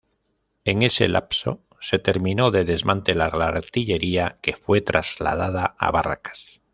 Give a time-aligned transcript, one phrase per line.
[0.65, 6.63] En ese lapso se terminó de desmantelar la artillería que fue trasladada a Barracas.